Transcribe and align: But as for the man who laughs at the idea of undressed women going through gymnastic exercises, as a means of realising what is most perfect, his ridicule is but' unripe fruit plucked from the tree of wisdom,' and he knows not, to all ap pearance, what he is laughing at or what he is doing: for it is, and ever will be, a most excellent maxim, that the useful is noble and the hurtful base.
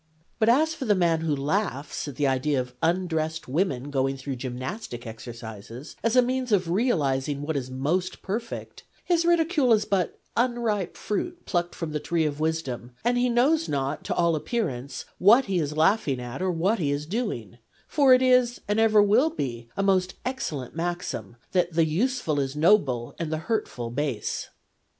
But 0.39 0.49
as 0.49 0.73
for 0.73 0.85
the 0.85 0.95
man 0.95 1.21
who 1.21 1.35
laughs 1.35 2.07
at 2.07 2.15
the 2.15 2.25
idea 2.25 2.59
of 2.59 2.73
undressed 2.81 3.47
women 3.47 3.91
going 3.91 4.17
through 4.17 4.37
gymnastic 4.37 5.05
exercises, 5.05 5.95
as 6.01 6.15
a 6.15 6.23
means 6.23 6.51
of 6.51 6.71
realising 6.71 7.43
what 7.43 7.55
is 7.55 7.69
most 7.69 8.23
perfect, 8.23 8.81
his 9.05 9.25
ridicule 9.25 9.71
is 9.73 9.85
but' 9.85 10.17
unripe 10.35 10.97
fruit 10.97 11.45
plucked 11.45 11.75
from 11.75 11.91
the 11.91 11.99
tree 11.99 12.25
of 12.25 12.39
wisdom,' 12.39 12.93
and 13.05 13.19
he 13.19 13.29
knows 13.29 13.69
not, 13.69 14.03
to 14.05 14.15
all 14.15 14.35
ap 14.35 14.45
pearance, 14.45 15.05
what 15.19 15.45
he 15.45 15.59
is 15.59 15.77
laughing 15.77 16.19
at 16.19 16.41
or 16.41 16.49
what 16.49 16.79
he 16.79 16.89
is 16.91 17.05
doing: 17.05 17.59
for 17.87 18.11
it 18.11 18.23
is, 18.23 18.59
and 18.67 18.79
ever 18.79 19.03
will 19.03 19.29
be, 19.29 19.69
a 19.77 19.83
most 19.83 20.15
excellent 20.25 20.75
maxim, 20.75 21.35
that 21.51 21.73
the 21.73 21.85
useful 21.85 22.39
is 22.39 22.55
noble 22.55 23.13
and 23.19 23.31
the 23.31 23.37
hurtful 23.37 23.91
base. 23.91 24.47